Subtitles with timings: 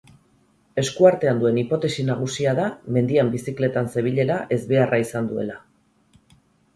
[0.83, 2.65] Esku-artean duen hipotesi nagusia da
[2.95, 5.59] mendian bizikletan zebilela ezbeharra izan duela.